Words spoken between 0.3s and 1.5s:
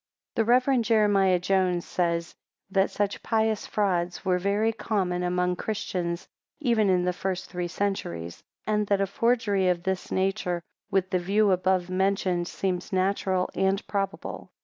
The Rev. Jeremiah